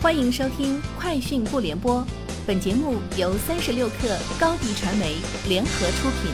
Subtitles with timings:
[0.00, 2.00] 欢迎收听《快讯不联播》，
[2.46, 5.16] 本节目由三十六克高低传媒
[5.48, 6.30] 联合出品。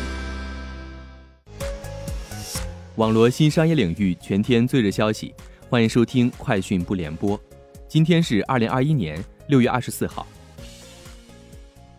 [2.97, 5.35] 网络新商业领域全天最热消息，
[5.71, 7.39] 欢迎收听《快讯不联播》。
[7.89, 10.27] 今天是二零二一年六月二十四号。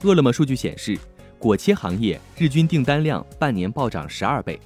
[0.04, 0.96] 饿了么数据显示，
[1.40, 4.60] 果切行业日均订单量半年暴涨十二倍。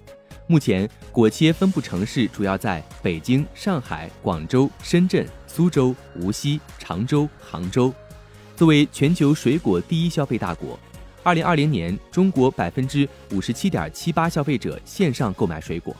[0.51, 7.93] 目前，果切分布城市主要在北京、上海、广州、深圳、苏州、无锡、常州、杭州。
[8.55, 10.79] 作为全球水果第一消费大国，
[11.21, 15.95] 二零二零年中国百分之五十七点七八消费者线上购买水果。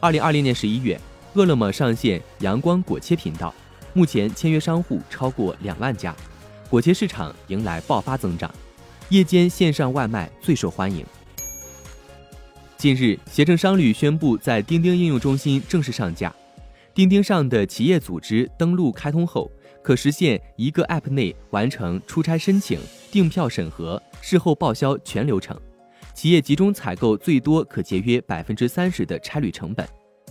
[0.00, 0.98] 二零二零年十一月，
[1.34, 3.54] 饿了么上线阳光果切频道，
[3.92, 6.16] 目前签约商户超过两万家，
[6.70, 8.50] 果切市场迎来爆发增长，
[9.10, 11.04] 夜间线上外卖最受欢迎。
[12.82, 16.34] 近日，携程商旅宣布在钉钉应用中心正式上架。
[16.92, 19.48] 钉钉上的企业组织登录开通后，
[19.84, 25.56] 可实现一个 App 内完成出差申请、订票审核、事后报销全流程。
[26.12, 29.88] 企业集中采购最多可节约百分之三十的差旅成本。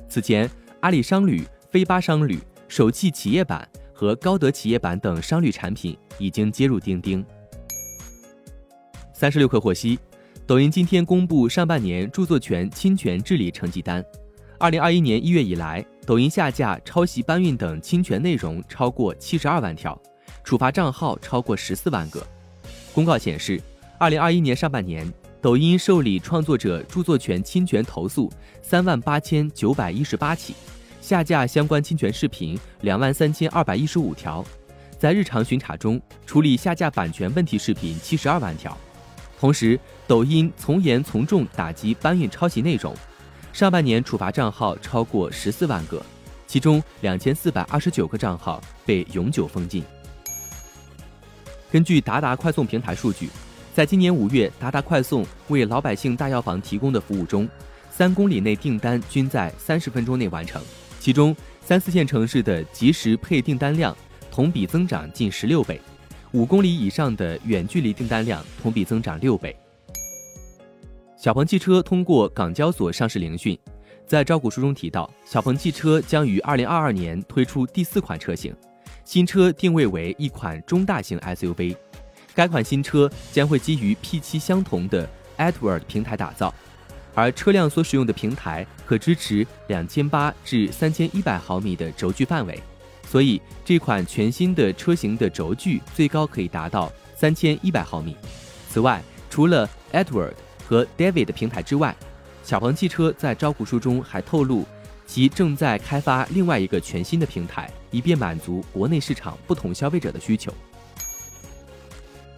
[0.10, 7.26] 此前，阿里商旅、飞巴商旅、首汽企业版和高德企业版等商旅产品已经接入钉钉。
[9.14, 9.98] 三十六氪获悉。
[10.52, 14.04] 抖音今天公布上半年著作权侵权治理成绩单。
[14.60, 19.98] 二零二一年一月以来，抖音下架、抄袭、搬运等侵权内容超过七十二万条，
[20.44, 22.22] 处罚账号超过十四万个。
[22.94, 23.62] 公告显示，
[23.98, 28.30] 二零二一年上半年，抖音受理创作者著作权侵权投诉
[28.62, 30.54] 三万八千九百一十八起，
[31.00, 34.44] 下架相关侵权视频两万三千二百一十五条，
[35.00, 38.78] 在日常巡查中处理下架版权问题视频七十二万条。
[39.42, 42.96] 同时，抖音从严从重打击搬运抄袭内容，
[43.52, 46.00] 上半年处罚账号超过十四万个，
[46.46, 49.84] 其中两千四百二十九个账号被永久封禁。
[51.72, 53.32] 根据达达快送平台数据，
[53.74, 57.50] 在今年五月，达达快送为老百姓大药房提供的服务中，
[57.90, 60.62] 三公里内订单均在三十分钟内完成，
[61.00, 63.98] 其中三四线城市的即时配订单量
[64.30, 65.82] 同比增长近十六倍。
[66.34, 69.54] 五公里以上的远距离订单量同比增长六倍。
[71.18, 73.58] 小鹏汽车通过港交所上市聆讯，
[74.08, 78.56] 在招股书中提到，小鹏汽车将于二零二二年推出第四款车型，
[79.04, 81.76] 新车定位为一款中大型 SUV。
[82.34, 86.54] 该款新车将会基于 P7 相同的 Edward 平台打造，
[87.14, 92.58] 而车辆所使用的平台可支持两千八至三千一百毫米的轴距范围。
[93.08, 98.16] 所以，这款全新的车型的轴距最高可以达到三千一百毫米。
[98.70, 100.34] 此外，除了 Edward
[100.66, 101.96] 和 David 的平台之外，
[102.44, 104.66] 小鹏汽车在招股书中还透露，
[105.06, 110.54] 其正在开发另外一个全新的平台，以便满足国内市场不同消费者的需求。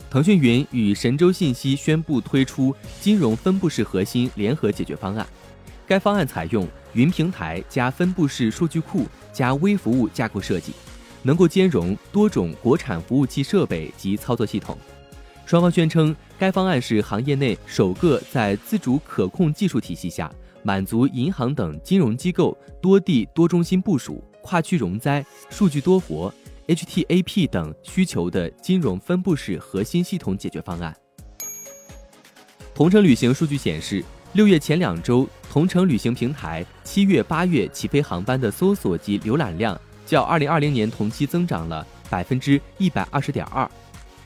[0.09, 5.25] 腾讯云与神州信息宣布推出金融分布式核心联合解决方案，
[5.85, 9.05] 该方案采用云平台加分布式数据库。
[9.33, 10.73] 加微服务架构设计，
[11.23, 14.77] 能够兼容多种国产服务器设备及操作系统。
[15.43, 26.31] 双方宣称，该方案是行业内首个在自主可控技术体系下，满足银行等金融机构多地多中心部署、跨区容灾、数据多活、
[26.67, 30.95] HTAP 等需求的金融分布式核心系统解决方案。
[32.75, 34.05] 同程旅行数据显示。
[34.33, 43.69] 六月前两周，同程旅行平台七月、八月起飞航班的搜索及浏览量较二零二零年同期增长了百分之一百二十点二，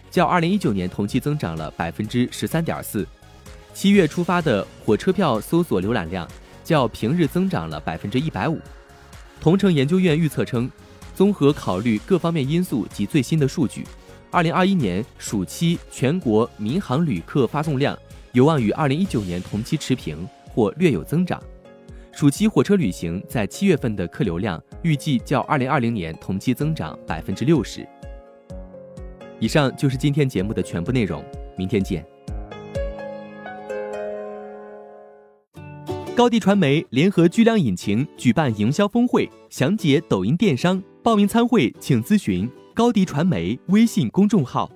[0.10, 3.06] 较二零一九年同期增长了百分之十三点四。
[3.74, 6.26] 七月出发的火车票搜索浏览量
[6.64, 8.58] 较平日增长了百分之一百五。
[9.42, 10.72] 同程研究院预测称，
[11.14, 13.86] 综合考虑各方面因素及最新的数据，
[14.32, 18.00] 二零二一年暑期全国民航旅客发送量。
[18.32, 21.40] 有望与二零一九年同期持平或略有增长。
[22.12, 27.88] 暑期火车旅行在七月份的客流量预计较二零二零年同期增长百分之六十。
[29.40, 31.24] 以上就是今天节目的全部内容，
[31.56, 32.04] 明天见。
[36.16, 44.68] 高迪传媒联合巨量引擎举办营销峰会，详解抖音电商，报名参会请咨询高迪传媒微信公众号。